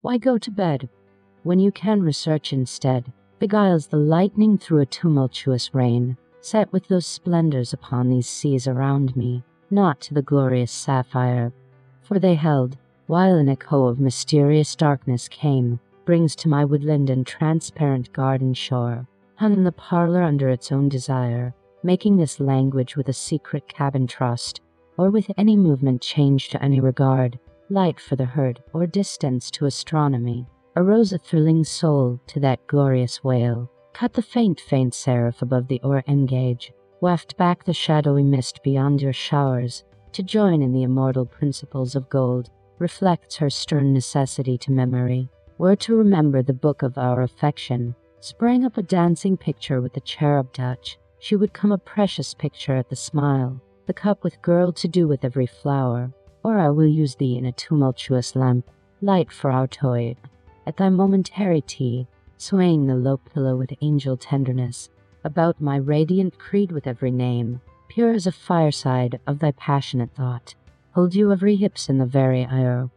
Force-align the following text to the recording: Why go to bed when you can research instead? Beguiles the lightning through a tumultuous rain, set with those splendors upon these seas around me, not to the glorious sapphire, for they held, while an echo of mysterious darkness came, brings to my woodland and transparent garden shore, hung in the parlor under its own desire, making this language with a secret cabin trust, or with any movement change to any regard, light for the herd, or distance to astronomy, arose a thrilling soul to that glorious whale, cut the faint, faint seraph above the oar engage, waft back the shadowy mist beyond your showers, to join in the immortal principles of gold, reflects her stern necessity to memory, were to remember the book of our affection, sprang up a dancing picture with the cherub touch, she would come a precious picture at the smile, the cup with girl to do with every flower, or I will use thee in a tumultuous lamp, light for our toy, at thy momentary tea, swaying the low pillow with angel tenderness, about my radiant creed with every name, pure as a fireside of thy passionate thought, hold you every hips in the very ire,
Why 0.00 0.16
go 0.16 0.38
to 0.38 0.50
bed 0.52 0.88
when 1.42 1.58
you 1.58 1.72
can 1.72 2.02
research 2.02 2.52
instead? 2.52 3.12
Beguiles 3.40 3.88
the 3.88 3.96
lightning 3.96 4.56
through 4.56 4.78
a 4.78 4.86
tumultuous 4.86 5.74
rain, 5.74 6.16
set 6.40 6.72
with 6.72 6.86
those 6.86 7.04
splendors 7.04 7.72
upon 7.72 8.08
these 8.08 8.28
seas 8.28 8.68
around 8.68 9.16
me, 9.16 9.42
not 9.72 10.00
to 10.02 10.14
the 10.14 10.22
glorious 10.22 10.70
sapphire, 10.70 11.52
for 12.00 12.20
they 12.20 12.36
held, 12.36 12.76
while 13.08 13.34
an 13.34 13.48
echo 13.48 13.86
of 13.86 13.98
mysterious 13.98 14.76
darkness 14.76 15.26
came, 15.26 15.80
brings 16.04 16.36
to 16.36 16.48
my 16.48 16.64
woodland 16.64 17.10
and 17.10 17.26
transparent 17.26 18.12
garden 18.12 18.54
shore, 18.54 19.04
hung 19.34 19.52
in 19.54 19.64
the 19.64 19.72
parlor 19.72 20.22
under 20.22 20.48
its 20.48 20.70
own 20.70 20.88
desire, 20.88 21.52
making 21.82 22.16
this 22.16 22.38
language 22.38 22.96
with 22.96 23.08
a 23.08 23.12
secret 23.12 23.66
cabin 23.66 24.06
trust, 24.06 24.60
or 24.96 25.10
with 25.10 25.28
any 25.36 25.56
movement 25.56 26.00
change 26.00 26.50
to 26.50 26.62
any 26.62 26.78
regard, 26.78 27.36
light 27.70 28.00
for 28.00 28.16
the 28.16 28.24
herd, 28.24 28.62
or 28.72 28.86
distance 28.86 29.50
to 29.50 29.66
astronomy, 29.66 30.46
arose 30.76 31.12
a 31.12 31.18
thrilling 31.18 31.64
soul 31.64 32.20
to 32.26 32.40
that 32.40 32.66
glorious 32.66 33.22
whale, 33.22 33.70
cut 33.92 34.12
the 34.12 34.22
faint, 34.22 34.60
faint 34.60 34.94
seraph 34.94 35.42
above 35.42 35.68
the 35.68 35.80
oar 35.82 36.02
engage, 36.08 36.72
waft 37.00 37.36
back 37.36 37.64
the 37.64 37.72
shadowy 37.72 38.22
mist 38.22 38.60
beyond 38.62 39.02
your 39.02 39.12
showers, 39.12 39.84
to 40.12 40.22
join 40.22 40.62
in 40.62 40.72
the 40.72 40.82
immortal 40.82 41.26
principles 41.26 41.94
of 41.94 42.08
gold, 42.08 42.50
reflects 42.78 43.36
her 43.36 43.50
stern 43.50 43.92
necessity 43.92 44.56
to 44.56 44.72
memory, 44.72 45.28
were 45.58 45.76
to 45.76 45.96
remember 45.96 46.42
the 46.42 46.52
book 46.52 46.82
of 46.82 46.96
our 46.96 47.22
affection, 47.22 47.94
sprang 48.20 48.64
up 48.64 48.78
a 48.78 48.82
dancing 48.82 49.36
picture 49.36 49.80
with 49.80 49.92
the 49.92 50.00
cherub 50.00 50.52
touch, 50.52 50.98
she 51.18 51.36
would 51.36 51.52
come 51.52 51.72
a 51.72 51.78
precious 51.78 52.34
picture 52.34 52.76
at 52.76 52.88
the 52.88 52.96
smile, 52.96 53.60
the 53.86 53.92
cup 53.92 54.22
with 54.22 54.40
girl 54.42 54.72
to 54.72 54.86
do 54.86 55.08
with 55.08 55.24
every 55.24 55.46
flower, 55.46 56.12
or 56.42 56.58
I 56.58 56.70
will 56.70 56.86
use 56.86 57.14
thee 57.14 57.36
in 57.36 57.44
a 57.44 57.52
tumultuous 57.52 58.36
lamp, 58.36 58.70
light 59.00 59.30
for 59.30 59.50
our 59.50 59.66
toy, 59.66 60.16
at 60.66 60.76
thy 60.76 60.88
momentary 60.88 61.60
tea, 61.62 62.06
swaying 62.36 62.86
the 62.86 62.94
low 62.94 63.16
pillow 63.16 63.56
with 63.56 63.72
angel 63.80 64.16
tenderness, 64.16 64.90
about 65.24 65.60
my 65.60 65.76
radiant 65.76 66.38
creed 66.38 66.70
with 66.70 66.86
every 66.86 67.10
name, 67.10 67.60
pure 67.88 68.12
as 68.12 68.26
a 68.26 68.32
fireside 68.32 69.18
of 69.26 69.38
thy 69.38 69.50
passionate 69.52 70.14
thought, 70.14 70.54
hold 70.92 71.14
you 71.14 71.32
every 71.32 71.56
hips 71.56 71.88
in 71.88 71.98
the 71.98 72.06
very 72.06 72.44
ire, 72.44 72.90